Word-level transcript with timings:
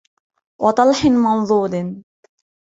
وَطَلْحٍ 0.61 1.05
مَّنضُودٍ 1.05 1.95